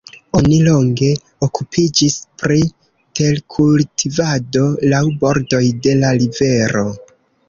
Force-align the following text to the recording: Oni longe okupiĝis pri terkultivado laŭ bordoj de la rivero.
Oni 0.37 0.55
longe 0.67 1.07
okupiĝis 1.47 2.15
pri 2.43 2.57
terkultivado 3.19 4.63
laŭ 4.95 5.03
bordoj 5.25 5.61
de 5.89 5.95
la 6.01 6.11
rivero. 6.25 6.87